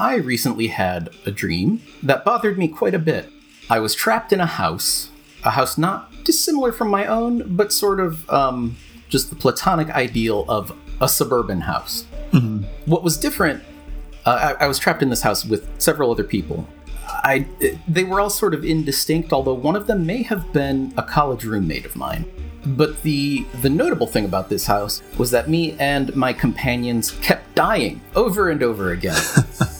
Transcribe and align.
I 0.00 0.16
recently 0.16 0.68
had 0.68 1.10
a 1.26 1.30
dream 1.32 1.82
that 2.04 2.24
bothered 2.24 2.56
me 2.56 2.68
quite 2.68 2.94
a 2.94 3.00
bit. 3.00 3.30
I 3.68 3.80
was 3.80 3.94
trapped 3.94 4.32
in 4.32 4.40
a 4.40 4.46
house, 4.46 5.10
a 5.44 5.50
house 5.50 5.76
not 5.76 6.24
dissimilar 6.24 6.72
from 6.72 6.88
my 6.88 7.06
own, 7.06 7.56
but 7.56 7.72
sort 7.72 7.98
of 7.98 8.28
um, 8.30 8.76
just 9.08 9.28
the 9.30 9.36
platonic 9.36 9.90
ideal 9.90 10.44
of 10.48 10.76
a 11.00 11.08
suburban 11.08 11.62
house. 11.62 12.04
What 12.86 13.02
was 13.02 13.16
different, 13.16 13.62
uh, 14.24 14.54
I, 14.60 14.64
I 14.64 14.68
was 14.68 14.78
trapped 14.78 15.02
in 15.02 15.10
this 15.10 15.22
house 15.22 15.44
with 15.44 15.68
several 15.80 16.12
other 16.12 16.24
people. 16.24 16.68
I, 17.08 17.46
they 17.88 18.04
were 18.04 18.20
all 18.20 18.30
sort 18.30 18.54
of 18.54 18.64
indistinct, 18.64 19.32
although 19.32 19.54
one 19.54 19.74
of 19.74 19.86
them 19.88 20.06
may 20.06 20.22
have 20.22 20.52
been 20.52 20.92
a 20.96 21.02
college 21.02 21.44
roommate 21.44 21.84
of 21.84 21.96
mine. 21.96 22.24
But 22.66 23.02
the 23.02 23.46
the 23.62 23.70
notable 23.70 24.06
thing 24.06 24.24
about 24.24 24.50
this 24.50 24.66
house 24.66 25.02
was 25.16 25.30
that 25.30 25.48
me 25.48 25.74
and 25.78 26.14
my 26.14 26.32
companions 26.32 27.12
kept 27.22 27.54
dying 27.54 28.00
over 28.14 28.50
and 28.50 28.62
over 28.62 28.90
again. 28.90 29.16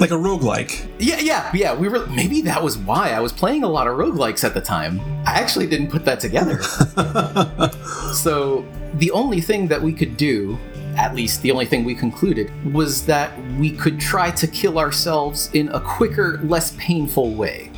Like 0.00 0.12
a 0.12 0.14
roguelike. 0.14 0.88
Yeah, 0.98 1.18
yeah, 1.20 1.50
yeah. 1.52 1.74
We 1.74 1.90
were 1.90 2.06
maybe 2.06 2.40
that 2.42 2.62
was 2.62 2.78
why 2.78 3.10
I 3.10 3.20
was 3.20 3.32
playing 3.32 3.64
a 3.64 3.68
lot 3.68 3.86
of 3.86 3.98
roguelikes 3.98 4.44
at 4.44 4.54
the 4.54 4.60
time. 4.60 4.98
I 5.26 5.34
actually 5.34 5.66
didn't 5.66 5.90
put 5.90 6.06
that 6.06 6.20
together. 6.20 6.62
so 8.14 8.64
the 8.94 9.10
only 9.10 9.42
thing 9.42 9.68
that 9.68 9.82
we 9.82 9.92
could 9.92 10.16
do, 10.16 10.58
at 10.96 11.14
least 11.14 11.42
the 11.42 11.50
only 11.50 11.66
thing 11.66 11.84
we 11.84 11.94
concluded, 11.94 12.50
was 12.72 13.04
that 13.06 13.30
we 13.58 13.70
could 13.70 14.00
try 14.00 14.30
to 14.30 14.46
kill 14.46 14.78
ourselves 14.78 15.50
in 15.52 15.68
a 15.68 15.80
quicker, 15.80 16.38
less 16.44 16.74
painful 16.78 17.34
way. 17.34 17.70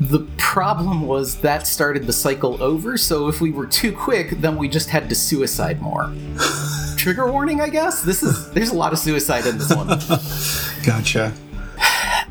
The 0.00 0.20
problem 0.38 1.02
was 1.02 1.40
that 1.40 1.66
started 1.66 2.06
the 2.06 2.12
cycle 2.12 2.62
over, 2.62 2.96
so 2.96 3.28
if 3.28 3.40
we 3.40 3.50
were 3.50 3.66
too 3.66 3.92
quick, 3.92 4.30
then 4.40 4.56
we 4.56 4.68
just 4.68 4.88
had 4.88 5.08
to 5.08 5.14
suicide 5.14 5.82
more. 5.82 6.10
Trigger 6.96 7.30
warning, 7.30 7.60
I 7.60 7.68
guess. 7.68 8.02
This 8.02 8.22
is 8.22 8.50
there's 8.52 8.70
a 8.70 8.76
lot 8.76 8.92
of 8.92 8.98
suicide 8.98 9.46
in 9.46 9.58
this 9.58 9.74
one. 9.74 9.88
Gotcha. 10.88 11.34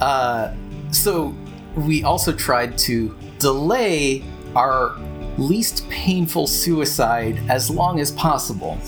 Uh, 0.02 0.54
so 0.92 1.36
we 1.76 2.04
also 2.04 2.32
tried 2.34 2.76
to 2.80 3.16
delay 3.38 4.24
our 4.56 4.98
least 5.38 5.88
painful 5.90 6.48
suicide 6.48 7.40
as 7.50 7.70
long 7.70 8.00
as 8.00 8.12
possible. 8.14 8.80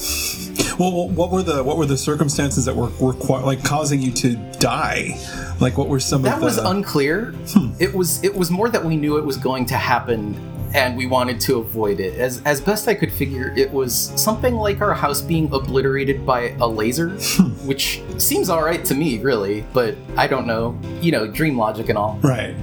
Well, 0.80 1.10
what 1.10 1.30
were 1.30 1.44
the 1.44 1.64
what 1.64 1.78
were 1.78 1.86
the 1.86 1.98
circumstances 1.98 2.66
that 2.66 2.76
were, 2.76 2.90
were 3.00 3.14
qui- 3.14 3.44
like 3.44 3.64
causing 3.64 4.02
you 4.02 4.12
to 4.14 4.36
die? 4.60 5.20
Like, 5.60 5.78
what 5.78 5.88
were 5.88 6.00
some 6.00 6.24
That 6.24 6.36
of 6.36 6.40
the? 6.40 6.46
was 6.46 6.58
unclear. 6.58 7.32
Hmm. 7.54 7.72
It 7.80 7.94
was 7.94 8.24
it 8.24 8.34
was 8.34 8.50
more 8.50 8.70
that 8.70 8.84
we 8.84 8.96
knew 8.96 9.18
it 9.18 9.26
was 9.26 9.38
going 9.38 9.66
to 9.68 9.76
happen 9.76 10.34
and 10.74 10.96
we 10.96 11.06
wanted 11.06 11.40
to 11.42 11.58
avoid 11.60 12.00
it. 12.00 12.20
As 12.20 12.42
as 12.44 12.62
best 12.62 12.88
I 12.88 12.94
could 12.94 13.12
figure, 13.12 13.54
it 13.58 13.72
was 13.72 13.94
something 14.22 14.56
like 14.56 14.82
our 14.82 14.94
house 14.94 15.22
being 15.22 15.52
obliterated 15.54 16.26
by 16.26 16.56
a 16.60 16.68
laser, 16.68 17.10
which 17.66 18.02
seems 18.18 18.50
all 18.50 18.64
right 18.64 18.84
to 18.86 18.96
me, 18.96 19.20
really, 19.20 19.66
but 19.74 19.96
I 20.18 20.28
don't 20.28 20.48
know. 20.48 20.78
You 21.02 21.12
know, 21.12 21.28
dream 21.28 21.58
logic 21.58 21.90
and 21.90 21.98
all. 21.98 22.20
right. 22.24 22.56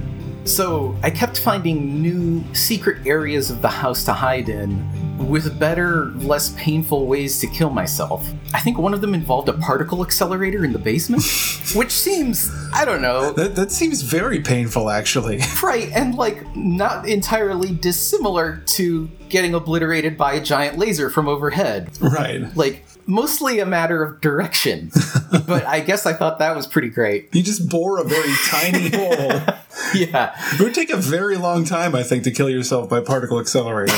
So 0.44 0.96
I 1.02 1.10
kept 1.10 1.40
finding 1.40 2.00
new 2.00 2.44
secret 2.54 3.04
areas 3.04 3.50
of 3.50 3.62
the 3.62 3.68
house 3.68 4.04
to 4.04 4.12
hide 4.12 4.48
in 4.48 4.78
with 5.18 5.58
better, 5.58 6.06
less 6.16 6.50
painful 6.56 7.06
ways 7.06 7.38
to 7.40 7.46
kill 7.46 7.70
myself. 7.70 8.28
I 8.54 8.60
think 8.60 8.78
one 8.78 8.94
of 8.94 9.00
them 9.00 9.14
involved 9.14 9.48
a 9.48 9.52
particle 9.54 10.04
accelerator 10.04 10.64
in 10.64 10.72
the 10.72 10.78
basement, 10.78 11.22
which 11.74 11.90
seems, 11.92 12.50
I 12.72 12.84
don't 12.84 13.02
know, 13.02 13.32
That 13.32 13.54
that 13.56 13.72
seems 13.72 14.02
very 14.02 14.40
painful, 14.40 14.90
actually. 14.90 15.40
right 15.62 15.90
and 15.94 16.14
like 16.14 16.54
not 16.56 17.08
entirely 17.08 17.74
dissimilar 17.74 18.62
to 18.66 19.08
getting 19.28 19.54
obliterated 19.54 20.16
by 20.16 20.34
a 20.34 20.40
giant 20.40 20.78
laser 20.78 21.10
from 21.10 21.28
overhead. 21.28 21.90
right. 22.00 22.54
Like, 22.56 22.84
mostly 23.06 23.60
a 23.60 23.66
matter 23.66 24.02
of 24.02 24.20
direction. 24.20 24.90
but 25.46 25.64
I 25.64 25.80
guess 25.80 26.06
I 26.06 26.12
thought 26.12 26.38
that 26.38 26.54
was 26.54 26.66
pretty 26.66 26.88
great. 26.88 27.34
You 27.34 27.42
just 27.42 27.68
bore 27.68 28.00
a 28.00 28.04
very 28.04 28.32
tiny 28.48 28.88
hole. 28.94 29.56
Yeah. 29.94 30.34
It 30.54 30.60
would 30.60 30.74
take 30.74 30.90
a 30.90 30.96
very 30.96 31.36
long 31.36 31.64
time, 31.64 31.94
I 31.94 32.02
think, 32.02 32.24
to 32.24 32.30
kill 32.30 32.50
yourself 32.50 32.88
by 32.88 33.00
particle 33.00 33.40
accelerator. 33.40 33.94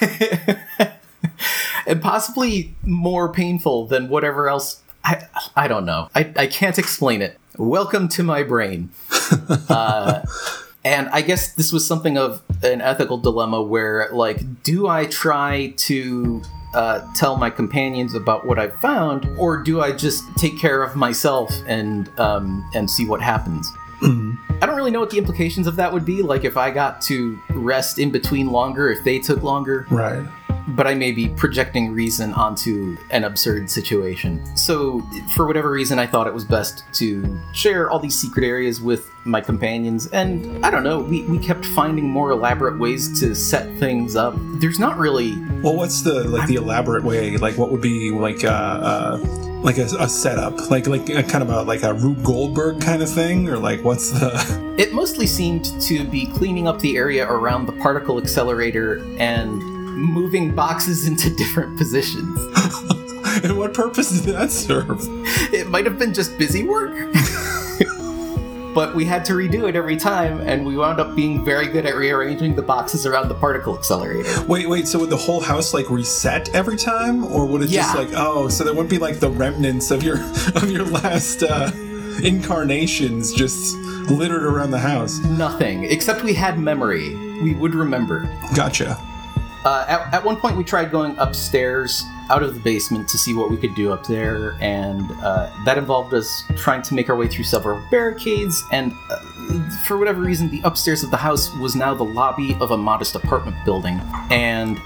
and 1.86 2.00
possibly 2.00 2.74
more 2.84 3.32
painful 3.32 3.86
than 3.86 4.08
whatever 4.08 4.48
else. 4.48 4.82
I, 5.02 5.26
I 5.56 5.66
don't 5.66 5.86
know. 5.86 6.10
I, 6.14 6.32
I 6.36 6.46
can't 6.46 6.78
explain 6.78 7.22
it. 7.22 7.38
Welcome 7.56 8.08
to 8.08 8.22
my 8.22 8.42
brain. 8.42 8.90
uh, 9.68 10.22
and 10.84 11.08
I 11.08 11.22
guess 11.22 11.54
this 11.54 11.72
was 11.72 11.86
something 11.86 12.16
of 12.16 12.42
an 12.62 12.80
ethical 12.80 13.18
dilemma 13.18 13.62
where, 13.62 14.08
like, 14.12 14.62
do 14.62 14.88
I 14.88 15.06
try 15.06 15.74
to 15.78 16.42
uh, 16.74 17.06
tell 17.14 17.36
my 17.36 17.50
companions 17.50 18.14
about 18.14 18.46
what 18.46 18.58
I've 18.58 18.74
found, 18.80 19.28
or 19.38 19.62
do 19.62 19.80
I 19.80 19.92
just 19.92 20.24
take 20.36 20.58
care 20.58 20.82
of 20.82 20.96
myself 20.96 21.52
and 21.66 22.08
um, 22.18 22.68
and 22.74 22.90
see 22.90 23.06
what 23.06 23.20
happens? 23.20 23.72
I 24.62 24.66
don't 24.66 24.76
really 24.76 24.90
know 24.90 25.00
what 25.00 25.10
the 25.10 25.18
implications 25.18 25.66
of 25.66 25.76
that 25.76 25.92
would 25.92 26.04
be. 26.04 26.22
Like, 26.22 26.44
if 26.44 26.56
I 26.56 26.70
got 26.70 27.02
to 27.02 27.38
rest 27.50 27.98
in 27.98 28.10
between 28.10 28.50
longer, 28.50 28.90
if 28.90 29.04
they 29.04 29.18
took 29.18 29.42
longer, 29.42 29.86
right. 29.90 30.26
But 30.76 30.86
I 30.86 30.94
may 30.94 31.12
be 31.12 31.28
projecting 31.28 31.92
reason 31.92 32.32
onto 32.34 32.96
an 33.10 33.24
absurd 33.24 33.70
situation. 33.70 34.44
So, 34.56 35.00
for 35.34 35.46
whatever 35.46 35.70
reason, 35.70 35.98
I 35.98 36.06
thought 36.06 36.26
it 36.26 36.34
was 36.34 36.44
best 36.44 36.84
to 36.94 37.40
share 37.52 37.90
all 37.90 37.98
these 37.98 38.18
secret 38.18 38.44
areas 38.44 38.80
with 38.80 39.10
my 39.24 39.40
companions, 39.40 40.06
and 40.08 40.64
I 40.64 40.70
don't 40.70 40.84
know, 40.84 41.00
we, 41.00 41.22
we 41.24 41.38
kept 41.38 41.64
finding 41.64 42.08
more 42.08 42.30
elaborate 42.30 42.78
ways 42.78 43.20
to 43.20 43.34
set 43.34 43.78
things 43.78 44.16
up. 44.16 44.34
There's 44.60 44.78
not 44.78 44.98
really. 44.98 45.36
Well, 45.62 45.76
what's 45.76 46.02
the 46.02 46.24
like 46.24 46.48
the 46.48 46.56
elaborate 46.56 47.04
way? 47.04 47.36
Like, 47.36 47.58
what 47.58 47.70
would 47.70 47.82
be 47.82 48.10
like 48.10 48.44
uh, 48.44 48.48
uh 48.48 49.18
like 49.62 49.78
a, 49.78 49.84
a 49.98 50.08
setup? 50.08 50.70
Like 50.70 50.86
like 50.86 51.08
a, 51.10 51.22
kind 51.22 51.42
of 51.42 51.50
a 51.50 51.62
like 51.62 51.82
a 51.82 51.92
Rube 51.92 52.22
Goldberg 52.22 52.80
kind 52.80 53.02
of 53.02 53.10
thing, 53.10 53.48
or 53.48 53.58
like 53.58 53.82
what's 53.82 54.10
the? 54.10 54.70
It 54.80 54.94
mostly 54.94 55.26
seemed 55.26 55.78
to 55.82 56.04
be 56.04 56.24
cleaning 56.24 56.66
up 56.66 56.78
the 56.78 56.96
area 56.96 57.30
around 57.30 57.66
the 57.66 57.72
particle 57.72 58.16
accelerator 58.16 59.04
and 59.18 59.79
moving 59.90 60.54
boxes 60.54 61.06
into 61.06 61.30
different 61.30 61.76
positions. 61.76 62.38
and 63.44 63.56
what 63.56 63.74
purpose 63.74 64.20
did 64.20 64.34
that 64.34 64.50
serve? 64.50 65.00
It 65.52 65.68
might 65.68 65.86
have 65.86 65.98
been 65.98 66.14
just 66.14 66.36
busy 66.38 66.62
work. 66.62 66.94
but 68.74 68.94
we 68.94 69.04
had 69.04 69.24
to 69.26 69.32
redo 69.32 69.68
it 69.68 69.76
every 69.76 69.96
time, 69.96 70.40
and 70.40 70.64
we 70.64 70.76
wound 70.76 71.00
up 71.00 71.14
being 71.16 71.44
very 71.44 71.66
good 71.66 71.86
at 71.86 71.94
rearranging 71.96 72.54
the 72.54 72.62
boxes 72.62 73.06
around 73.06 73.28
the 73.28 73.34
particle 73.34 73.76
accelerator. 73.76 74.42
Wait, 74.44 74.68
wait. 74.68 74.86
So 74.86 74.98
would 75.00 75.10
the 75.10 75.16
whole 75.16 75.40
house 75.40 75.74
like 75.74 75.90
reset 75.90 76.54
every 76.54 76.76
time, 76.76 77.24
or 77.24 77.46
would 77.46 77.62
it 77.62 77.68
just 77.68 77.96
like 77.96 78.08
oh? 78.14 78.48
So 78.48 78.64
there 78.64 78.72
wouldn't 78.72 78.90
be 78.90 78.98
like 78.98 79.20
the 79.20 79.30
remnants 79.30 79.90
of 79.90 80.02
your 80.02 80.16
of 80.54 80.70
your 80.70 80.84
last 80.84 81.42
uh, 81.42 81.70
incarnations 82.22 83.32
just 83.32 83.76
littered 84.10 84.44
around 84.44 84.70
the 84.70 84.78
house. 84.78 85.18
Nothing, 85.18 85.84
except 85.84 86.22
we 86.22 86.34
had 86.34 86.58
memory. 86.58 87.14
We 87.42 87.54
would 87.54 87.74
remember. 87.74 88.28
Gotcha. 88.54 88.98
Uh, 89.64 89.84
at, 89.88 90.14
at 90.14 90.24
one 90.24 90.36
point, 90.36 90.56
we 90.56 90.64
tried 90.64 90.90
going 90.90 91.16
upstairs 91.18 92.04
out 92.30 92.42
of 92.42 92.54
the 92.54 92.60
basement 92.60 93.08
to 93.08 93.18
see 93.18 93.34
what 93.34 93.50
we 93.50 93.56
could 93.56 93.74
do 93.74 93.92
up 93.92 94.06
there, 94.06 94.56
and 94.60 95.10
uh, 95.22 95.50
that 95.64 95.76
involved 95.76 96.14
us 96.14 96.44
trying 96.56 96.80
to 96.80 96.94
make 96.94 97.10
our 97.10 97.16
way 97.16 97.26
through 97.28 97.44
several 97.44 97.82
barricades. 97.90 98.62
And 98.72 98.92
uh, 99.10 99.18
for 99.86 99.98
whatever 99.98 100.20
reason, 100.20 100.48
the 100.48 100.60
upstairs 100.64 101.02
of 101.02 101.10
the 101.10 101.16
house 101.16 101.54
was 101.56 101.74
now 101.74 101.92
the 101.92 102.04
lobby 102.04 102.56
of 102.60 102.70
a 102.70 102.76
modest 102.76 103.16
apartment 103.16 103.56
building, 103.64 104.00
and 104.30 104.80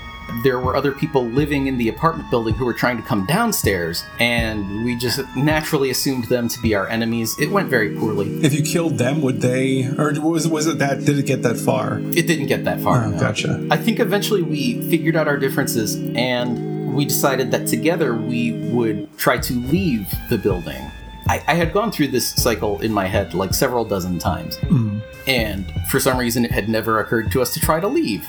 there 0.44 0.60
were 0.60 0.76
other 0.76 0.92
people 0.92 1.24
living 1.24 1.66
in 1.66 1.78
the 1.78 1.88
apartment 1.88 2.30
building 2.30 2.54
who 2.54 2.64
were 2.64 2.74
trying 2.74 2.98
to 2.98 3.02
come 3.02 3.26
downstairs, 3.26 4.04
and 4.20 4.84
we 4.84 4.94
just 4.94 5.20
naturally 5.34 5.90
assumed 5.90 6.24
them 6.26 6.48
to 6.48 6.60
be 6.60 6.74
our 6.74 6.86
enemies. 6.86 7.36
It 7.40 7.50
went 7.50 7.68
very 7.68 7.96
poorly. 7.96 8.44
If 8.44 8.54
you 8.54 8.62
killed 8.62 8.98
them, 8.98 9.22
would 9.22 9.40
they, 9.40 9.86
or 9.98 10.12
was 10.20 10.46
was 10.46 10.66
it 10.66 10.78
that? 10.78 11.04
Did 11.04 11.18
it 11.18 11.26
get 11.26 11.42
that 11.42 11.56
far? 11.56 11.98
It 11.98 12.26
didn't 12.26 12.46
get 12.46 12.64
that 12.64 12.80
far. 12.80 13.04
Oh, 13.04 13.10
no. 13.10 13.18
gotcha. 13.18 13.66
I 13.70 13.78
think 13.78 13.98
eventually 13.98 14.42
we 14.42 14.88
figured 14.90 15.16
out 15.16 15.26
our 15.26 15.38
differences 15.38 15.96
and 16.14 16.94
we 16.94 17.06
decided 17.06 17.50
that 17.50 17.66
together 17.66 18.14
we 18.14 18.52
would 18.52 19.16
try 19.18 19.38
to 19.38 19.52
leave 19.54 20.06
the 20.28 20.38
building. 20.38 20.90
I, 21.26 21.42
I 21.48 21.54
had 21.54 21.72
gone 21.72 21.90
through 21.90 22.08
this 22.08 22.28
cycle 22.28 22.80
in 22.82 22.92
my 22.92 23.06
head 23.06 23.34
like 23.34 23.54
several 23.54 23.84
dozen 23.84 24.18
times. 24.18 24.56
Hmm. 24.56 24.93
And 25.26 25.70
for 25.88 25.98
some 26.00 26.18
reason, 26.18 26.44
it 26.44 26.50
had 26.50 26.68
never 26.68 27.00
occurred 27.00 27.32
to 27.32 27.40
us 27.42 27.54
to 27.54 27.60
try 27.60 27.80
to 27.80 27.88
leave. 27.88 28.24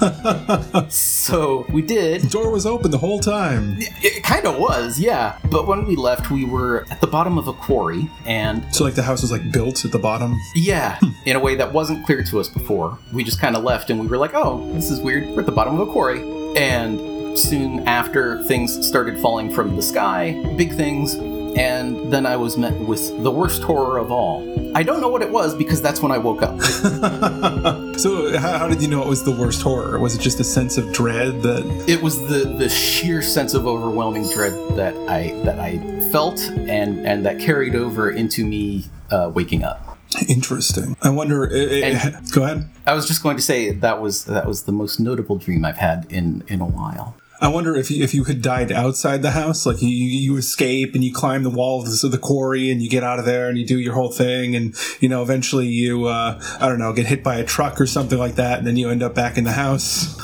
so 0.88 1.66
we 1.70 1.82
did. 1.82 2.28
Door 2.30 2.50
was 2.52 2.66
open 2.66 2.90
the 2.90 2.98
whole 2.98 3.18
time. 3.20 3.76
It 3.80 4.22
kind 4.22 4.46
of 4.46 4.58
was, 4.58 4.98
yeah. 4.98 5.38
But 5.50 5.66
when 5.66 5.84
we 5.86 5.96
left, 5.96 6.30
we 6.30 6.44
were 6.44 6.86
at 6.90 7.00
the 7.00 7.06
bottom 7.06 7.36
of 7.38 7.48
a 7.48 7.52
quarry, 7.52 8.08
and 8.26 8.64
So 8.74 8.84
like 8.84 8.94
the 8.94 9.02
house 9.02 9.22
was 9.22 9.32
like 9.32 9.50
built 9.52 9.84
at 9.84 9.92
the 9.92 9.98
bottom. 9.98 10.36
yeah, 10.54 10.98
hmm. 11.00 11.10
in 11.26 11.36
a 11.36 11.40
way 11.40 11.54
that 11.56 11.72
wasn't 11.72 12.06
clear 12.06 12.22
to 12.24 12.40
us 12.40 12.48
before. 12.48 12.98
We 13.12 13.24
just 13.24 13.40
kind 13.40 13.56
of 13.56 13.64
left 13.64 13.90
and 13.90 14.00
we 14.00 14.06
were 14.06 14.18
like, 14.18 14.34
oh, 14.34 14.70
this 14.72 14.90
is 14.90 15.00
weird. 15.00 15.26
We're 15.28 15.40
at 15.40 15.46
the 15.46 15.52
bottom 15.52 15.78
of 15.78 15.88
a 15.88 15.92
quarry. 15.92 16.20
And 16.56 17.38
soon 17.38 17.86
after 17.86 18.42
things 18.44 18.86
started 18.86 19.18
falling 19.20 19.52
from 19.52 19.76
the 19.76 19.82
sky, 19.82 20.32
big 20.56 20.74
things, 20.74 21.14
and 21.56 22.12
then 22.12 22.26
I 22.26 22.36
was 22.36 22.56
met 22.56 22.74
with 22.80 23.22
the 23.22 23.30
worst 23.30 23.62
horror 23.62 23.98
of 23.98 24.10
all. 24.10 24.46
I 24.74 24.82
don't 24.82 25.00
know 25.00 25.08
what 25.08 25.22
it 25.22 25.30
was 25.30 25.54
because 25.54 25.82
that's 25.82 26.00
when 26.00 26.12
I 26.12 26.18
woke 26.18 26.42
up. 26.42 26.60
so, 27.98 28.38
how, 28.38 28.58
how, 28.58 28.68
did 28.68 28.80
you 28.82 28.88
know 28.88 29.02
it 29.02 29.08
was 29.08 29.24
the 29.24 29.32
worst 29.32 29.62
horror? 29.62 29.98
Was 29.98 30.14
it 30.14 30.20
just 30.20 30.40
a 30.40 30.44
sense 30.44 30.78
of 30.78 30.92
dread 30.92 31.42
that 31.42 31.84
it 31.88 32.02
was 32.02 32.18
the 32.28 32.54
the 32.56 32.68
sheer 32.68 33.22
sense 33.22 33.54
of 33.54 33.66
overwhelming 33.66 34.28
dread 34.28 34.52
that 34.76 34.96
I 35.08 35.32
that 35.44 35.58
I 35.58 35.78
felt 36.10 36.40
and 36.40 37.06
and 37.06 37.24
that 37.26 37.40
carried 37.40 37.74
over 37.74 38.10
into 38.10 38.44
me 38.46 38.84
uh, 39.10 39.30
waking 39.34 39.64
up. 39.64 39.98
Interesting. 40.28 40.96
I 41.02 41.10
wonder. 41.10 41.44
It, 41.44 41.72
it, 41.72 42.14
go 42.32 42.42
ahead. 42.42 42.68
I 42.86 42.94
was 42.94 43.06
just 43.06 43.22
going 43.22 43.36
to 43.36 43.42
say 43.42 43.72
that 43.72 44.00
was 44.00 44.24
that 44.24 44.46
was 44.46 44.64
the 44.64 44.72
most 44.72 44.98
notable 44.98 45.36
dream 45.36 45.64
I've 45.64 45.78
had 45.78 46.06
in 46.10 46.42
in 46.48 46.60
a 46.60 46.66
while. 46.66 47.16
I 47.40 47.48
wonder 47.48 47.74
if 47.74 47.90
you, 47.90 48.04
if 48.04 48.12
you 48.12 48.24
had 48.24 48.42
died 48.42 48.70
outside 48.70 49.22
the 49.22 49.30
house, 49.30 49.64
like 49.64 49.80
you, 49.80 49.88
you 49.88 50.36
escape 50.36 50.94
and 50.94 51.02
you 51.02 51.12
climb 51.12 51.42
the 51.42 51.50
walls 51.50 52.04
of 52.04 52.12
the 52.12 52.18
quarry 52.18 52.70
and 52.70 52.82
you 52.82 52.90
get 52.90 53.02
out 53.02 53.18
of 53.18 53.24
there 53.24 53.48
and 53.48 53.56
you 53.56 53.66
do 53.66 53.78
your 53.78 53.94
whole 53.94 54.10
thing 54.10 54.54
and 54.54 54.74
you 55.00 55.08
know 55.08 55.22
eventually 55.22 55.66
you 55.66 56.06
uh, 56.06 56.40
I 56.60 56.68
don't 56.68 56.78
know 56.78 56.92
get 56.92 57.06
hit 57.06 57.22
by 57.24 57.36
a 57.36 57.44
truck 57.44 57.80
or 57.80 57.86
something 57.86 58.18
like 58.18 58.34
that 58.34 58.58
and 58.58 58.66
then 58.66 58.76
you 58.76 58.90
end 58.90 59.02
up 59.02 59.14
back 59.14 59.38
in 59.38 59.44
the 59.44 59.52
house. 59.52 60.20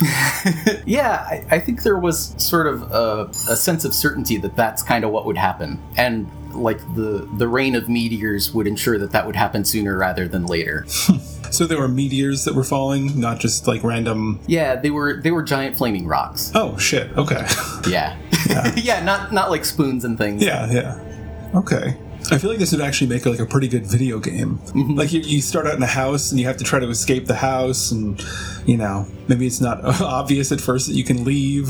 yeah, 0.85 1.25
I, 1.27 1.45
I, 1.51 1.59
think 1.59 1.83
there 1.83 1.97
was 1.97 2.35
sort 2.37 2.67
of 2.67 2.83
a, 2.91 3.29
a 3.49 3.55
sense 3.55 3.83
of 3.83 3.95
certainty 3.95 4.37
that 4.37 4.55
that's 4.55 4.83
kind 4.83 5.03
of 5.03 5.11
what 5.11 5.25
would 5.25 5.37
happen 5.37 5.81
and 5.97 6.29
like 6.57 6.79
the 6.95 7.27
the 7.37 7.47
rain 7.47 7.75
of 7.75 7.87
meteors 7.87 8.53
would 8.53 8.67
ensure 8.67 8.97
that 8.97 9.11
that 9.11 9.25
would 9.25 9.35
happen 9.35 9.63
sooner 9.65 9.97
rather 9.97 10.27
than 10.27 10.45
later. 10.45 10.85
So 11.51 11.65
there 11.65 11.79
were 11.79 11.87
meteors 11.87 12.45
that 12.45 12.55
were 12.55 12.63
falling, 12.63 13.19
not 13.19 13.39
just 13.39 13.67
like 13.67 13.83
random. 13.83 14.39
Yeah, 14.47 14.75
they 14.75 14.89
were 14.89 15.21
they 15.21 15.31
were 15.31 15.43
giant 15.43 15.77
flaming 15.77 16.07
rocks. 16.07 16.51
Oh 16.53 16.77
shit! 16.77 17.15
Okay. 17.17 17.45
Yeah. 17.87 18.17
Yeah, 18.49 18.73
yeah 18.77 19.03
not 19.03 19.31
not 19.31 19.49
like 19.49 19.63
spoons 19.63 20.03
and 20.03 20.17
things. 20.17 20.43
Yeah, 20.43 20.69
yeah. 20.69 20.99
Okay. 21.55 21.95
I 22.31 22.37
feel 22.37 22.49
like 22.49 22.59
this 22.59 22.73
would 22.73 22.81
actually 22.81 23.07
make 23.07 23.25
like 23.25 23.39
a 23.39 23.45
pretty 23.45 23.69
good 23.69 23.85
video 23.85 24.19
game. 24.19 24.57
Mm-hmm. 24.57 24.95
Like 24.95 25.13
you, 25.13 25.21
you 25.21 25.41
start 25.41 25.67
out 25.67 25.75
in 25.75 25.83
a 25.83 25.87
house 25.87 26.31
and 26.31 26.39
you 26.39 26.47
have 26.47 26.57
to 26.57 26.65
try 26.65 26.79
to 26.79 26.89
escape 26.89 27.27
the 27.27 27.35
house, 27.35 27.91
and 27.91 28.21
you 28.65 28.75
know 28.75 29.07
maybe 29.29 29.47
it's 29.47 29.61
not 29.61 29.83
obvious 30.01 30.51
at 30.51 30.59
first 30.59 30.87
that 30.87 30.95
you 30.95 31.05
can 31.05 31.23
leave. 31.23 31.69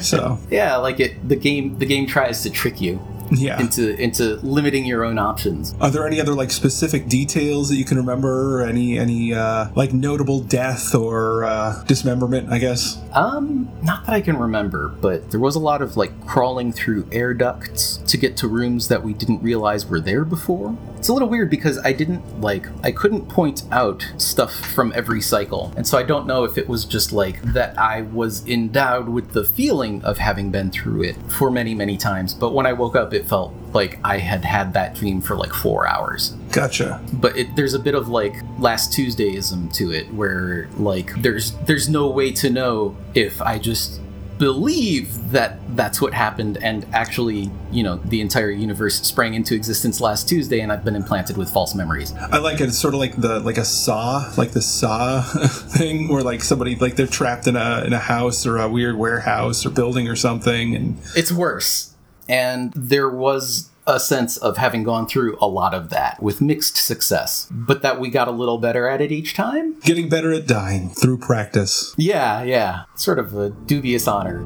so 0.00 0.38
yeah, 0.50 0.76
like 0.76 1.00
it 1.00 1.28
the 1.28 1.36
game 1.36 1.78
the 1.78 1.86
game 1.86 2.06
tries 2.06 2.42
to 2.44 2.50
trick 2.50 2.80
you 2.80 3.00
yeah. 3.30 3.60
into 3.60 3.94
into 4.00 4.36
limiting 4.36 4.84
your 4.84 5.04
own 5.04 5.18
options. 5.18 5.74
Are 5.80 5.90
there 5.90 6.06
any 6.06 6.20
other 6.20 6.34
like 6.34 6.50
specific 6.50 7.08
details 7.08 7.68
that 7.68 7.76
you 7.76 7.84
can 7.84 7.96
remember? 7.96 8.62
Any 8.62 8.98
any 8.98 9.34
uh, 9.34 9.68
like 9.74 9.92
notable 9.92 10.40
death 10.40 10.94
or 10.94 11.44
uh, 11.44 11.84
dismemberment? 11.84 12.50
I 12.50 12.58
guess. 12.58 13.00
Um, 13.12 13.68
not 13.82 14.06
that 14.06 14.12
I 14.12 14.20
can 14.20 14.36
remember, 14.36 14.88
but 14.88 15.30
there 15.30 15.40
was 15.40 15.56
a 15.56 15.60
lot 15.60 15.82
of 15.82 15.96
like 15.96 16.26
crawling 16.26 16.72
through 16.72 17.08
air 17.12 17.34
ducts 17.34 17.98
to 18.06 18.16
get 18.16 18.36
to 18.38 18.48
rooms 18.48 18.88
that 18.88 19.02
we 19.02 19.14
didn't 19.14 19.42
realize 19.42 19.86
were 19.86 20.00
there 20.00 20.24
before. 20.24 20.76
It's 21.06 21.10
a 21.10 21.12
little 21.12 21.28
weird 21.28 21.50
because 21.50 21.78
I 21.78 21.92
didn't 21.92 22.40
like 22.40 22.66
I 22.82 22.90
couldn't 22.90 23.28
point 23.28 23.62
out 23.70 24.04
stuff 24.16 24.52
from 24.52 24.92
every 24.92 25.20
cycle, 25.20 25.72
and 25.76 25.86
so 25.86 25.96
I 25.98 26.02
don't 26.02 26.26
know 26.26 26.42
if 26.42 26.58
it 26.58 26.68
was 26.68 26.84
just 26.84 27.12
like 27.12 27.40
that 27.52 27.78
I 27.78 28.02
was 28.02 28.44
endowed 28.48 29.08
with 29.08 29.30
the 29.30 29.44
feeling 29.44 30.02
of 30.02 30.18
having 30.18 30.50
been 30.50 30.72
through 30.72 31.04
it 31.04 31.16
for 31.28 31.48
many 31.48 31.76
many 31.76 31.96
times. 31.96 32.34
But 32.34 32.54
when 32.54 32.66
I 32.66 32.72
woke 32.72 32.96
up, 32.96 33.14
it 33.14 33.24
felt 33.24 33.54
like 33.72 34.00
I 34.02 34.18
had 34.18 34.44
had 34.44 34.72
that 34.72 34.96
dream 34.96 35.20
for 35.20 35.36
like 35.36 35.52
four 35.52 35.86
hours. 35.86 36.30
Gotcha. 36.50 37.00
But 37.12 37.36
it, 37.36 37.54
there's 37.54 37.74
a 37.74 37.78
bit 37.78 37.94
of 37.94 38.08
like 38.08 38.34
last 38.58 38.92
Tuesdayism 38.92 39.72
to 39.74 39.92
it, 39.92 40.12
where 40.12 40.68
like 40.76 41.14
there's 41.22 41.52
there's 41.66 41.88
no 41.88 42.10
way 42.10 42.32
to 42.32 42.50
know 42.50 42.96
if 43.14 43.40
I 43.40 43.60
just 43.60 44.00
believe 44.38 45.30
that 45.30 45.58
that's 45.76 46.00
what 46.00 46.12
happened 46.12 46.58
and 46.62 46.86
actually 46.92 47.50
you 47.70 47.82
know 47.82 47.96
the 48.04 48.20
entire 48.20 48.50
universe 48.50 49.00
sprang 49.00 49.34
into 49.34 49.54
existence 49.54 50.00
last 50.00 50.28
tuesday 50.28 50.60
and 50.60 50.70
i've 50.72 50.84
been 50.84 50.96
implanted 50.96 51.36
with 51.36 51.50
false 51.50 51.74
memories. 51.74 52.12
I 52.14 52.38
like 52.38 52.60
it. 52.60 52.68
It's 52.68 52.78
sort 52.78 52.94
of 52.94 53.00
like 53.00 53.16
the 53.16 53.40
like 53.40 53.58
a 53.58 53.64
saw 53.64 54.30
like 54.36 54.52
the 54.52 54.62
saw 54.62 55.22
thing 55.46 56.08
where 56.08 56.22
like 56.22 56.42
somebody 56.42 56.76
like 56.76 56.96
they're 56.96 57.06
trapped 57.06 57.46
in 57.46 57.56
a 57.56 57.84
in 57.84 57.92
a 57.92 57.98
house 57.98 58.46
or 58.46 58.58
a 58.58 58.68
weird 58.68 58.96
warehouse 58.96 59.64
or 59.64 59.70
building 59.70 60.08
or 60.08 60.16
something 60.16 60.74
and 60.74 60.98
it's 61.14 61.32
worse. 61.32 61.94
And 62.28 62.72
there 62.74 63.08
was 63.08 63.70
a 63.86 64.00
sense 64.00 64.36
of 64.36 64.56
having 64.56 64.82
gone 64.82 65.06
through 65.06 65.38
a 65.40 65.46
lot 65.46 65.72
of 65.72 65.90
that 65.90 66.20
with 66.20 66.40
mixed 66.40 66.76
success, 66.76 67.48
but 67.50 67.82
that 67.82 68.00
we 68.00 68.10
got 68.10 68.26
a 68.28 68.32
little 68.32 68.58
better 68.58 68.88
at 68.88 69.00
it 69.00 69.12
each 69.12 69.34
time. 69.34 69.78
Getting 69.80 70.08
better 70.08 70.32
at 70.32 70.46
dying 70.46 70.90
through 70.90 71.18
practice. 71.18 71.94
Yeah, 71.96 72.42
yeah. 72.42 72.84
Sort 72.96 73.18
of 73.18 73.36
a 73.36 73.50
dubious 73.50 74.08
honor. 74.08 74.42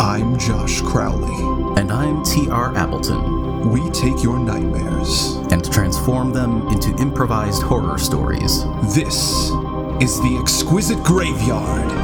I'm 0.00 0.38
Josh 0.38 0.80
Crowley. 0.80 1.34
And 1.78 1.92
I'm 1.92 2.22
T.R. 2.24 2.74
Appleton. 2.76 3.43
We 3.64 3.88
take 3.90 4.22
your 4.22 4.38
nightmares 4.38 5.36
and 5.50 5.64
transform 5.72 6.34
them 6.34 6.68
into 6.68 6.94
improvised 6.96 7.62
horror 7.62 7.96
stories. 7.96 8.62
This 8.94 9.48
is 10.02 10.20
the 10.20 10.38
Exquisite 10.38 11.02
Graveyard. 11.02 12.03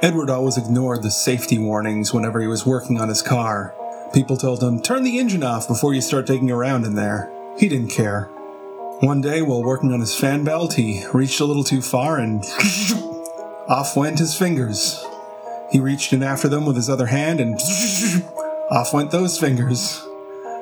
Edward 0.00 0.30
always 0.30 0.56
ignored 0.56 1.02
the 1.02 1.10
safety 1.10 1.58
warnings 1.58 2.14
whenever 2.14 2.40
he 2.40 2.46
was 2.46 2.64
working 2.64 3.00
on 3.00 3.08
his 3.08 3.20
car. 3.20 3.74
People 4.14 4.36
told 4.36 4.62
him, 4.62 4.80
turn 4.80 5.02
the 5.02 5.18
engine 5.18 5.42
off 5.42 5.66
before 5.66 5.92
you 5.92 6.00
start 6.00 6.24
taking 6.24 6.52
around 6.52 6.84
in 6.84 6.94
there. 6.94 7.32
He 7.58 7.68
didn't 7.68 7.90
care. 7.90 8.26
One 9.00 9.20
day, 9.20 9.42
while 9.42 9.64
working 9.64 9.92
on 9.92 9.98
his 9.98 10.14
fan 10.14 10.44
belt, 10.44 10.74
he 10.74 11.04
reached 11.12 11.40
a 11.40 11.44
little 11.44 11.64
too 11.64 11.82
far 11.82 12.16
and 12.16 12.44
off 13.68 13.96
went 13.96 14.20
his 14.20 14.36
fingers. 14.36 15.04
He 15.72 15.80
reached 15.80 16.12
in 16.12 16.22
after 16.22 16.48
them 16.48 16.64
with 16.64 16.76
his 16.76 16.88
other 16.88 17.06
hand 17.06 17.40
and 17.40 17.54
off 18.70 18.94
went 18.94 19.10
those 19.10 19.36
fingers. 19.36 20.00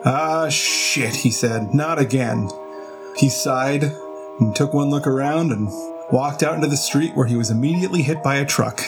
Ah, 0.06 0.48
shit, 0.48 1.14
he 1.14 1.30
said, 1.30 1.74
not 1.74 1.98
again. 1.98 2.48
He 3.18 3.28
sighed 3.28 3.84
and 4.40 4.56
took 4.56 4.72
one 4.72 4.88
look 4.88 5.06
around 5.06 5.52
and 5.52 5.68
walked 6.10 6.42
out 6.42 6.54
into 6.54 6.68
the 6.68 6.76
street 6.78 7.14
where 7.14 7.26
he 7.26 7.36
was 7.36 7.50
immediately 7.50 8.00
hit 8.00 8.22
by 8.22 8.36
a 8.36 8.46
truck. 8.46 8.80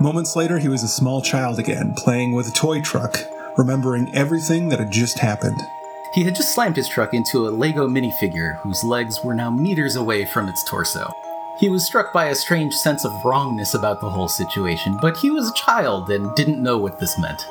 Moments 0.00 0.36
later, 0.36 0.58
he 0.58 0.68
was 0.68 0.82
a 0.84 0.88
small 0.88 1.20
child 1.20 1.58
again, 1.58 1.92
playing 1.96 2.32
with 2.32 2.46
a 2.46 2.52
toy 2.52 2.80
truck, 2.80 3.18
remembering 3.56 4.14
everything 4.14 4.68
that 4.68 4.78
had 4.78 4.92
just 4.92 5.18
happened. 5.18 5.60
He 6.14 6.22
had 6.22 6.36
just 6.36 6.54
slammed 6.54 6.76
his 6.76 6.88
truck 6.88 7.12
into 7.12 7.48
a 7.48 7.50
Lego 7.50 7.88
minifigure 7.88 8.58
whose 8.60 8.84
legs 8.84 9.24
were 9.24 9.34
now 9.34 9.50
meters 9.50 9.96
away 9.96 10.24
from 10.24 10.48
its 10.48 10.62
torso. 10.64 11.10
He 11.58 11.68
was 11.68 11.84
struck 11.84 12.12
by 12.12 12.26
a 12.26 12.34
strange 12.36 12.74
sense 12.74 13.04
of 13.04 13.24
wrongness 13.24 13.74
about 13.74 14.00
the 14.00 14.10
whole 14.10 14.28
situation, 14.28 14.96
but 15.00 15.16
he 15.16 15.30
was 15.30 15.48
a 15.48 15.54
child 15.54 16.10
and 16.10 16.34
didn't 16.36 16.62
know 16.62 16.78
what 16.78 17.00
this 17.00 17.18
meant. 17.18 17.42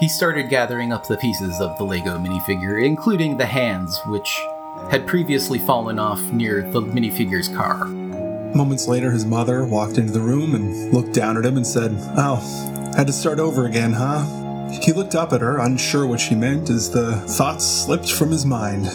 He 0.00 0.08
started 0.08 0.50
gathering 0.50 0.92
up 0.92 1.06
the 1.06 1.16
pieces 1.16 1.60
of 1.60 1.78
the 1.78 1.84
Lego 1.84 2.18
minifigure, 2.18 2.84
including 2.84 3.36
the 3.36 3.46
hands, 3.46 3.98
which 4.06 4.42
had 4.90 5.06
previously 5.06 5.58
fallen 5.60 5.98
off 5.98 6.20
near 6.32 6.62
the 6.62 6.80
minifigure's 6.82 7.48
car. 7.48 7.86
Moments 8.56 8.88
later, 8.88 9.10
his 9.10 9.26
mother 9.26 9.66
walked 9.66 9.98
into 9.98 10.14
the 10.14 10.20
room 10.20 10.54
and 10.54 10.90
looked 10.90 11.12
down 11.12 11.36
at 11.36 11.44
him 11.44 11.58
and 11.58 11.66
said, 11.66 11.90
Oh, 12.16 12.36
had 12.96 13.06
to 13.06 13.12
start 13.12 13.38
over 13.38 13.66
again, 13.66 13.92
huh? 13.92 14.24
He 14.70 14.94
looked 14.94 15.14
up 15.14 15.34
at 15.34 15.42
her, 15.42 15.58
unsure 15.58 16.06
what 16.06 16.20
she 16.20 16.34
meant, 16.34 16.70
as 16.70 16.90
the 16.90 17.16
thoughts 17.16 17.66
slipped 17.66 18.10
from 18.10 18.30
his 18.30 18.46
mind. 18.46 18.86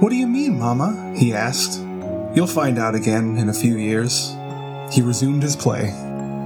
What 0.00 0.08
do 0.08 0.16
you 0.16 0.26
mean, 0.26 0.58
Mama? 0.58 1.14
he 1.14 1.34
asked. 1.34 1.78
You'll 2.34 2.46
find 2.46 2.78
out 2.78 2.94
again 2.94 3.36
in 3.36 3.50
a 3.50 3.52
few 3.52 3.76
years. 3.76 4.34
He 4.90 5.02
resumed 5.02 5.42
his 5.42 5.56
play. 5.56 5.90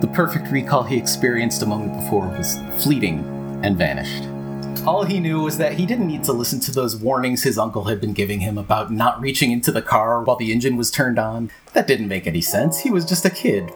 The 0.01 0.11
perfect 0.13 0.51
recall 0.51 0.83
he 0.83 0.97
experienced 0.97 1.63
a 1.63 1.67
moment 1.67 1.95
before 1.95 2.27
was 2.27 2.59
fleeting 2.83 3.21
and 3.63 3.79
vanished. 3.79 4.25
All 4.87 5.05
he 5.05 5.19
knew 5.19 5.41
was 5.41 5.59
that 5.59 5.73
he 5.73 5.85
didn't 5.85 6.07
need 6.07 6.23
to 6.25 6.33
listen 6.33 6.61
to 6.61 6.71
those 6.71 6.95
warnings 6.95 7.43
his 7.43 7.59
uncle 7.59 7.85
had 7.85 8.01
been 8.01 8.13
giving 8.13 8.39
him 8.39 8.57
about 8.57 8.93
not 8.93 9.21
reaching 9.21 9.51
into 9.51 9.73
the 9.73 9.83
car 9.83 10.23
while 10.23 10.37
the 10.37 10.53
engine 10.53 10.77
was 10.77 10.93
turned 10.93 11.19
on. 11.19 11.51
That 11.73 11.89
didn't 11.89 12.07
make 12.07 12.29
any 12.29 12.41
sense. 12.41 12.79
He 12.79 12.93
was 12.93 13.05
just 13.05 13.25
a 13.25 13.31
kid. 13.31 13.73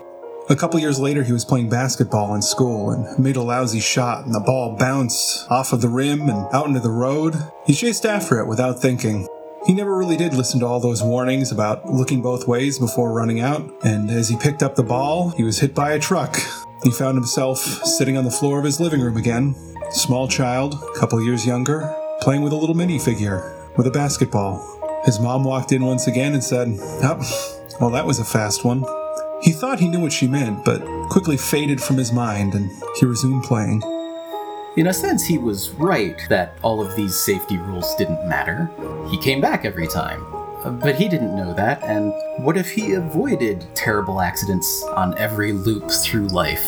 A 0.48 0.54
couple 0.54 0.78
years 0.78 1.00
later, 1.00 1.24
he 1.24 1.32
was 1.32 1.44
playing 1.44 1.68
basketball 1.68 2.36
in 2.36 2.42
school 2.42 2.92
and 2.92 3.18
made 3.18 3.34
a 3.34 3.42
lousy 3.42 3.80
shot, 3.80 4.24
and 4.24 4.32
the 4.32 4.40
ball 4.40 4.76
bounced 4.76 5.50
off 5.50 5.72
of 5.72 5.80
the 5.80 5.88
rim 5.88 6.28
and 6.28 6.46
out 6.52 6.66
into 6.66 6.78
the 6.78 6.90
road. 6.90 7.34
He 7.66 7.74
chased 7.74 8.06
after 8.06 8.38
it 8.38 8.46
without 8.46 8.80
thinking. 8.80 9.26
He 9.66 9.74
never 9.74 9.96
really 9.96 10.16
did 10.16 10.32
listen 10.32 10.60
to 10.60 10.66
all 10.66 10.78
those 10.78 11.02
warnings 11.02 11.50
about 11.50 11.86
looking 11.86 12.22
both 12.22 12.46
ways 12.46 12.78
before 12.78 13.12
running 13.12 13.40
out, 13.40 13.68
and 13.84 14.10
as 14.10 14.28
he 14.28 14.36
picked 14.36 14.62
up 14.62 14.76
the 14.76 14.84
ball, 14.84 15.30
he 15.30 15.42
was 15.42 15.58
hit 15.58 15.74
by 15.74 15.92
a 15.92 15.98
truck. 15.98 16.36
He 16.84 16.90
found 16.92 17.16
himself 17.16 17.58
sitting 17.58 18.16
on 18.16 18.24
the 18.24 18.30
floor 18.30 18.58
of 18.58 18.64
his 18.64 18.80
living 18.80 19.00
room 19.00 19.16
again, 19.16 19.54
small 19.90 20.28
child, 20.28 20.74
couple 20.96 21.22
years 21.22 21.46
younger, 21.46 21.94
playing 22.20 22.42
with 22.42 22.52
a 22.52 22.56
little 22.56 22.74
minifigure 22.74 23.76
with 23.76 23.86
a 23.86 23.90
basketball. 23.90 24.66
His 25.04 25.18
mom 25.18 25.44
walked 25.44 25.72
in 25.72 25.84
once 25.84 26.06
again 26.06 26.34
and 26.34 26.44
said, 26.44 26.68
Oh, 27.02 27.58
well, 27.80 27.90
that 27.90 28.06
was 28.06 28.18
a 28.18 28.24
fast 28.24 28.64
one. 28.64 28.84
He 29.42 29.52
thought 29.52 29.80
he 29.80 29.88
knew 29.88 30.00
what 30.00 30.12
she 30.12 30.28
meant, 30.28 30.64
but 30.64 30.82
quickly 31.08 31.36
faded 31.36 31.80
from 31.80 31.96
his 31.96 32.12
mind 32.12 32.54
and 32.54 32.70
he 32.98 33.06
resumed 33.06 33.44
playing. 33.44 33.82
In 34.76 34.86
a 34.86 34.92
sense, 34.92 35.26
he 35.26 35.38
was 35.38 35.70
right 35.70 36.20
that 36.28 36.56
all 36.62 36.80
of 36.80 36.94
these 36.94 37.18
safety 37.18 37.56
rules 37.56 37.94
didn't 37.96 38.28
matter. 38.28 38.70
He 39.10 39.18
came 39.18 39.40
back 39.40 39.64
every 39.64 39.88
time. 39.88 40.24
But 40.64 40.96
he 40.96 41.08
didn't 41.08 41.34
know 41.34 41.54
that, 41.54 41.82
and 41.82 42.12
what 42.44 42.58
if 42.58 42.70
he 42.70 42.92
avoided 42.92 43.66
terrible 43.74 44.20
accidents 44.20 44.84
on 44.94 45.16
every 45.16 45.52
loop 45.52 45.90
through 45.90 46.28
life? 46.28 46.62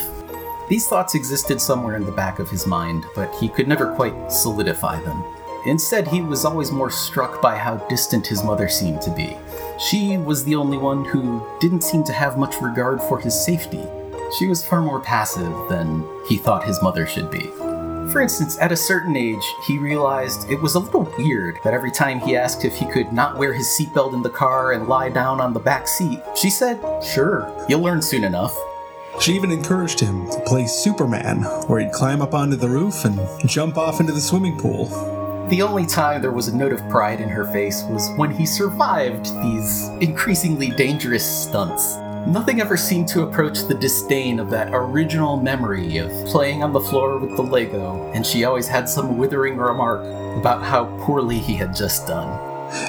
These 0.73 0.89
thoughts 0.89 1.15
existed 1.15 1.61
somewhere 1.61 1.97
in 1.97 2.07
the 2.07 2.13
back 2.13 2.39
of 2.39 2.49
his 2.49 2.67
mind, 2.67 3.05
but 3.15 3.31
he 3.35 3.51
could 3.51 3.69
never 3.69 3.95
quite 3.95 4.33
solidify 4.33 5.03
them. 5.03 5.23
Instead, 5.67 6.09
he 6.09 6.23
was 6.23 6.47
always 6.47 6.71
more 6.71 6.91
struck 6.91 7.43
by 7.43 7.59
how 7.59 7.77
distant 7.91 8.27
his 8.27 8.43
mother 8.43 8.71
seemed 8.71 9.03
to 9.03 9.11
be. 9.11 9.37
She 9.79 10.17
was 10.17 10.45
the 10.45 10.55
only 10.55 10.79
one 10.79 11.05
who 11.05 11.47
didn't 11.61 11.85
seem 11.85 12.05
to 12.05 12.15
have 12.15 12.39
much 12.39 12.63
regard 12.63 13.03
for 13.03 13.21
his 13.21 13.39
safety. 13.39 13.85
She 14.39 14.47
was 14.47 14.67
far 14.67 14.81
more 14.81 14.99
passive 14.99 15.53
than 15.69 16.09
he 16.27 16.39
thought 16.39 16.65
his 16.65 16.81
mother 16.81 17.07
should 17.07 17.31
be. 17.31 17.51
For 18.11 18.23
instance, 18.23 18.57
at 18.59 18.73
a 18.73 18.77
certain 18.77 19.15
age, 19.15 19.45
he 19.67 19.77
realized 19.77 20.51
it 20.51 20.63
was 20.63 20.75
a 20.75 20.79
little 20.79 21.07
weird 21.19 21.59
that 21.65 21.75
every 21.75 21.91
time 21.91 22.19
he 22.19 22.35
asked 22.35 22.65
if 22.65 22.75
he 22.77 22.91
could 22.91 23.13
not 23.13 23.37
wear 23.37 23.53
his 23.53 23.67
seatbelt 23.67 24.15
in 24.15 24.23
the 24.23 24.31
car 24.31 24.73
and 24.73 24.89
lie 24.89 25.11
down 25.11 25.39
on 25.39 25.53
the 25.53 25.61
back 25.61 25.87
seat, 25.87 26.23
she 26.35 26.49
said, 26.49 26.81
Sure, 27.05 27.47
you'll 27.69 27.83
learn 27.83 28.01
soon 28.01 28.25
enough. 28.25 28.57
She 29.21 29.35
even 29.35 29.53
encouraged 29.53 30.01
him 30.01 30.29
to 30.31 30.41
play 30.41 30.67
Superman, 30.67 31.43
where 31.69 31.81
he'd 31.81 31.93
climb 31.93 32.23
up 32.23 32.35
onto 32.35 32.57
the 32.57 32.69
roof 32.69 33.05
and 33.05 33.21
jump 33.49 33.77
off 33.77 34.01
into 34.01 34.13
the 34.13 34.21
swimming 34.21 34.59
pool. 34.59 34.87
The 35.49 35.63
only 35.63 35.87
time 35.87 36.23
there 36.23 36.33
was 36.33 36.49
a 36.49 36.57
note 36.57 36.73
of 36.73 36.89
pride 36.89 37.21
in 37.21 37.29
her 37.29 37.45
face 37.53 37.83
was 37.85 38.11
when 38.17 38.31
he 38.31 38.47
survived 38.47 39.27
these 39.43 39.89
increasingly 40.01 40.71
dangerous 40.71 41.25
stunts. 41.25 41.97
Nothing 42.27 42.61
ever 42.61 42.77
seemed 42.77 43.09
to 43.09 43.23
approach 43.23 43.65
the 43.65 43.75
disdain 43.75 44.39
of 44.39 44.49
that 44.51 44.71
original 44.73 45.37
memory 45.37 45.99
of 45.99 46.11
playing 46.27 46.63
on 46.63 46.73
the 46.73 46.81
floor 46.81 47.19
with 47.19 47.37
the 47.37 47.43
Lego, 47.43 48.11
and 48.15 48.25
she 48.25 48.45
always 48.45 48.67
had 48.67 48.89
some 48.89 49.19
withering 49.19 49.57
remark 49.57 50.01
about 50.39 50.63
how 50.63 50.85
poorly 51.05 51.39
he 51.39 51.55
had 51.55 51.75
just 51.75 52.07
done. 52.07 52.39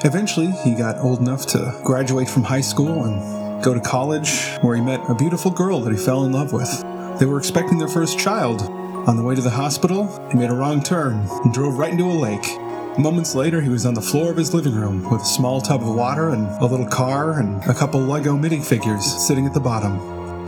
Eventually, 0.05 0.51
he 0.63 0.73
got 0.75 0.99
old 0.99 1.19
enough 1.19 1.45
to 1.47 1.79
graduate 1.83 2.29
from 2.29 2.43
high 2.43 2.61
school 2.61 3.03
and 3.03 3.42
go 3.63 3.73
to 3.73 3.79
college, 3.79 4.45
where 4.61 4.75
he 4.75 4.81
met 4.81 4.99
a 5.09 5.15
beautiful 5.15 5.49
girl 5.49 5.79
that 5.79 5.91
he 5.91 5.97
fell 5.97 6.25
in 6.25 6.33
love 6.33 6.51
with. 6.51 6.69
They 7.19 7.25
were 7.25 7.37
expecting 7.37 7.77
their 7.77 7.87
first 7.87 8.19
child. 8.19 8.61
On 9.07 9.15
the 9.15 9.23
way 9.23 9.35
to 9.35 9.41
the 9.41 9.49
hospital, 9.49 10.07
he 10.29 10.37
made 10.37 10.49
a 10.49 10.53
wrong 10.53 10.83
turn 10.83 11.25
and 11.43 11.53
drove 11.53 11.77
right 11.77 11.91
into 11.91 12.03
a 12.03 12.13
lake. 12.13 12.45
Moments 12.97 13.33
later, 13.33 13.61
he 13.61 13.69
was 13.69 13.85
on 13.85 13.93
the 13.93 14.01
floor 14.01 14.31
of 14.31 14.37
his 14.37 14.53
living 14.53 14.75
room 14.75 15.09
with 15.09 15.21
a 15.21 15.25
small 15.25 15.61
tub 15.61 15.81
of 15.81 15.95
water 15.95 16.29
and 16.29 16.47
a 16.61 16.65
little 16.65 16.85
car 16.85 17.39
and 17.39 17.63
a 17.63 17.73
couple 17.73 17.99
Lego 18.01 18.35
minifigures 18.35 19.01
sitting 19.01 19.45
at 19.45 19.53
the 19.53 19.59
bottom. 19.59 19.97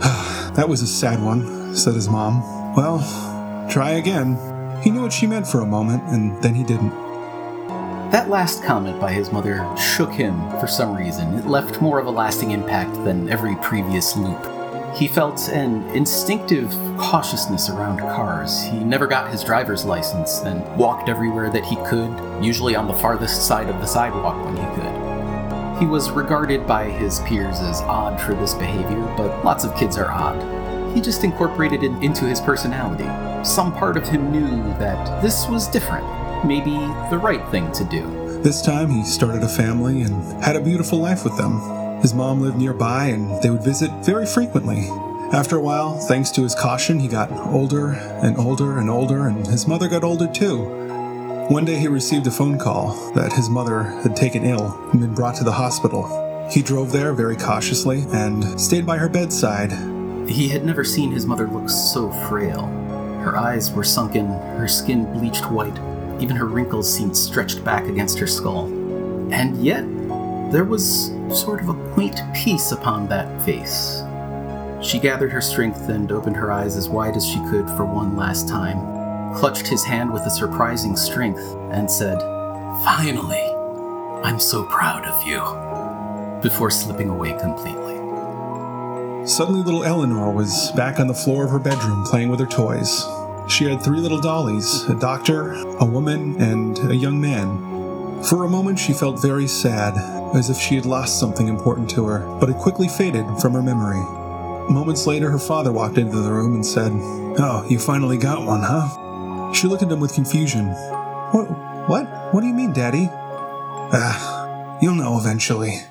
that 0.54 0.68
was 0.68 0.82
a 0.82 0.86
sad 0.86 1.22
one, 1.22 1.74
said 1.74 1.94
his 1.94 2.08
mom. 2.08 2.42
Well, 2.74 2.98
try 3.70 3.92
again. 3.92 4.36
He 4.82 4.90
knew 4.90 5.02
what 5.02 5.12
she 5.12 5.26
meant 5.26 5.46
for 5.46 5.60
a 5.60 5.66
moment, 5.66 6.02
and 6.04 6.40
then 6.42 6.54
he 6.54 6.62
didn't. 6.62 7.05
That 8.10 8.30
last 8.30 8.62
comment 8.62 9.00
by 9.00 9.12
his 9.12 9.32
mother 9.32 9.68
shook 9.76 10.12
him 10.12 10.38
for 10.60 10.68
some 10.68 10.96
reason. 10.96 11.34
It 11.34 11.46
left 11.46 11.82
more 11.82 11.98
of 11.98 12.06
a 12.06 12.10
lasting 12.10 12.52
impact 12.52 12.94
than 13.04 13.28
every 13.28 13.56
previous 13.56 14.16
loop. 14.16 14.38
He 14.94 15.08
felt 15.08 15.48
an 15.48 15.82
instinctive 15.90 16.70
cautiousness 16.98 17.68
around 17.68 17.98
cars. 17.98 18.62
He 18.62 18.78
never 18.78 19.08
got 19.08 19.32
his 19.32 19.42
driver's 19.42 19.84
license 19.84 20.38
and 20.42 20.64
walked 20.78 21.08
everywhere 21.08 21.50
that 21.50 21.64
he 21.64 21.74
could, 21.84 22.14
usually 22.42 22.76
on 22.76 22.86
the 22.86 22.94
farthest 22.94 23.46
side 23.46 23.68
of 23.68 23.80
the 23.80 23.86
sidewalk 23.86 24.42
when 24.44 24.56
he 24.56 24.74
could. 24.76 25.80
He 25.80 25.86
was 25.86 26.10
regarded 26.10 26.64
by 26.64 26.84
his 26.84 27.18
peers 27.20 27.58
as 27.58 27.82
odd 27.82 28.20
for 28.20 28.34
this 28.34 28.54
behavior, 28.54 29.02
but 29.16 29.44
lots 29.44 29.64
of 29.64 29.76
kids 29.76 29.98
are 29.98 30.12
odd. 30.12 30.94
He 30.94 31.02
just 31.02 31.24
incorporated 31.24 31.82
it 31.82 31.92
into 32.02 32.24
his 32.24 32.40
personality. 32.40 33.04
Some 33.44 33.74
part 33.74 33.96
of 33.96 34.08
him 34.08 34.30
knew 34.30 34.62
that 34.78 35.20
this 35.20 35.48
was 35.48 35.66
different, 35.68 36.06
maybe 36.44 36.72
the 37.10 37.18
right 37.18 37.46
thing 37.50 37.70
to 37.72 37.84
do. 37.84 38.40
This 38.42 38.62
time, 38.62 38.90
he 38.90 39.04
started 39.04 39.42
a 39.42 39.48
family 39.48 40.02
and 40.02 40.22
had 40.42 40.56
a 40.56 40.60
beautiful 40.60 40.98
life 40.98 41.24
with 41.24 41.36
them. 41.36 41.60
His 42.00 42.14
mom 42.14 42.40
lived 42.40 42.58
nearby 42.58 43.06
and 43.06 43.42
they 43.42 43.50
would 43.50 43.64
visit 43.64 43.90
very 44.04 44.26
frequently. 44.26 44.88
After 45.32 45.56
a 45.56 45.60
while, 45.60 45.98
thanks 45.98 46.30
to 46.32 46.42
his 46.42 46.54
caution, 46.54 47.00
he 47.00 47.08
got 47.08 47.32
older 47.32 47.92
and 48.22 48.38
older 48.38 48.78
and 48.78 48.88
older, 48.88 49.26
and 49.26 49.44
his 49.46 49.66
mother 49.66 49.88
got 49.88 50.04
older 50.04 50.28
too. 50.28 50.58
One 51.48 51.64
day 51.64 51.76
he 51.76 51.88
received 51.88 52.26
a 52.26 52.30
phone 52.30 52.58
call 52.58 53.12
that 53.14 53.32
his 53.32 53.48
mother 53.48 53.82
had 53.82 54.14
taken 54.14 54.44
ill 54.44 54.76
and 54.92 55.00
been 55.00 55.14
brought 55.14 55.34
to 55.36 55.44
the 55.44 55.52
hospital. 55.52 56.48
He 56.50 56.62
drove 56.62 56.92
there 56.92 57.12
very 57.12 57.36
cautiously 57.36 58.04
and 58.12 58.60
stayed 58.60 58.86
by 58.86 58.98
her 58.98 59.08
bedside. 59.08 59.72
He 60.28 60.48
had 60.48 60.64
never 60.64 60.84
seen 60.84 61.10
his 61.10 61.26
mother 61.26 61.48
look 61.48 61.68
so 61.68 62.10
frail. 62.28 62.66
Her 63.22 63.36
eyes 63.36 63.72
were 63.72 63.84
sunken, 63.84 64.26
her 64.26 64.68
skin 64.68 65.12
bleached 65.12 65.50
white, 65.50 65.76
even 66.20 66.36
her 66.36 66.46
wrinkles 66.46 66.92
seemed 66.92 67.16
stretched 67.16 67.64
back 67.64 67.86
against 67.86 68.18
her 68.18 68.26
skull. 68.26 68.66
And 69.32 69.62
yet, 69.64 69.84
there 70.52 70.64
was 70.64 71.12
sort 71.30 71.60
of 71.60 71.68
a 71.68 71.92
quaint 71.92 72.20
peace 72.34 72.72
upon 72.72 73.08
that 73.08 73.42
face. 73.42 74.02
She 74.80 74.98
gathered 74.98 75.32
her 75.32 75.40
strength 75.40 75.88
and 75.88 76.12
opened 76.12 76.36
her 76.36 76.52
eyes 76.52 76.76
as 76.76 76.88
wide 76.88 77.16
as 77.16 77.26
she 77.26 77.40
could 77.50 77.68
for 77.70 77.84
one 77.84 78.16
last 78.16 78.48
time, 78.48 79.34
clutched 79.34 79.66
his 79.66 79.84
hand 79.84 80.12
with 80.12 80.22
a 80.22 80.30
surprising 80.30 80.96
strength, 80.96 81.42
and 81.72 81.90
said, 81.90 82.20
Finally, 82.84 83.42
I'm 84.22 84.38
so 84.38 84.64
proud 84.64 85.04
of 85.04 85.26
you, 85.26 85.40
before 86.42 86.70
slipping 86.70 87.08
away 87.08 87.32
completely. 87.38 87.96
Suddenly, 89.26 89.62
little 89.62 89.82
Eleanor 89.82 90.30
was 90.30 90.70
back 90.76 91.00
on 91.00 91.08
the 91.08 91.14
floor 91.14 91.44
of 91.44 91.50
her 91.50 91.58
bedroom 91.58 92.04
playing 92.04 92.28
with 92.28 92.38
her 92.38 92.46
toys. 92.46 93.04
She 93.48 93.64
had 93.64 93.80
three 93.80 94.00
little 94.00 94.20
dollies 94.20 94.84
a 94.88 94.94
doctor, 94.94 95.52
a 95.78 95.84
woman, 95.84 96.40
and 96.40 96.78
a 96.90 96.96
young 96.96 97.20
man. 97.20 98.22
For 98.24 98.44
a 98.44 98.48
moment, 98.48 98.78
she 98.78 98.92
felt 98.92 99.22
very 99.22 99.46
sad 99.46 99.94
as 100.34 100.50
if 100.50 100.56
she 100.56 100.74
had 100.74 100.84
lost 100.84 101.20
something 101.20 101.46
important 101.46 101.88
to 101.90 102.06
her, 102.06 102.38
but 102.40 102.48
it 102.48 102.56
quickly 102.56 102.88
faded 102.88 103.24
from 103.40 103.52
her 103.52 103.62
memory. 103.62 104.00
Moments 104.68 105.06
later, 105.06 105.30
her 105.30 105.38
father 105.38 105.70
walked 105.70 105.96
into 105.96 106.20
the 106.20 106.32
room 106.32 106.54
and 106.54 106.66
said, 106.66 106.90
Oh, 107.38 107.64
you 107.70 107.78
finally 107.78 108.18
got 108.18 108.44
one, 108.44 108.62
huh? 108.62 109.52
She 109.52 109.68
looked 109.68 109.84
at 109.84 109.92
him 109.92 110.00
with 110.00 110.14
confusion. 110.14 110.66
What? 111.30 111.46
What? 111.88 112.34
What 112.34 112.40
do 112.40 112.48
you 112.48 112.54
mean, 112.54 112.72
Daddy? 112.72 113.08
Ah, 113.92 114.78
you'll 114.82 114.96
know 114.96 115.18
eventually. 115.20 115.82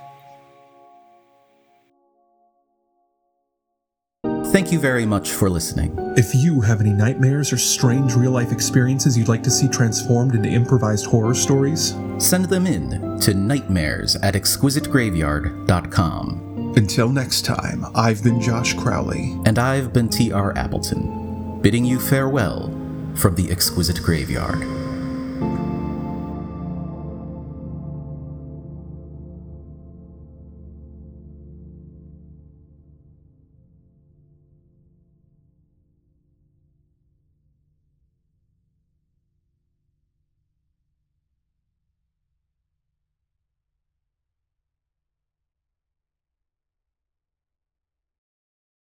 Thank 4.52 4.72
you 4.72 4.80
very 4.80 5.06
much 5.06 5.32
for 5.32 5.50
listening. 5.50 5.94
If 6.16 6.34
you 6.34 6.62
have 6.62 6.80
any 6.80 6.92
nightmares 6.92 7.52
or 7.52 7.58
strange 7.58 8.16
real 8.16 8.32
life 8.32 8.54
experiences 8.54 9.18
you'd 9.18 9.28
like 9.28 9.44
to 9.44 9.52
see 9.52 9.68
transformed 9.68 10.34
into 10.34 10.48
improvised 10.48 11.08
horror 11.08 11.34
stories, 11.34 11.94
send 12.20 12.46
them 12.46 12.66
in 12.66 13.20
to 13.20 13.34
nightmares 13.34 14.16
at 14.18 14.36
exquisiteGraveyard.com. 14.36 16.74
Until 16.78 17.10
next 17.10 17.44
time, 17.44 17.86
I've 17.96 18.24
been 18.24 18.40
Josh 18.40 18.74
Crowley. 18.74 19.38
And 19.46 19.60
I've 19.60 19.92
been 19.92 20.08
T.R. 20.08 20.58
Appleton, 20.58 21.60
bidding 21.62 21.84
you 21.84 22.00
farewell 22.00 22.70
from 23.16 23.36
the 23.36 23.52
Exquisite 23.52 24.02
Graveyard. 24.02 24.85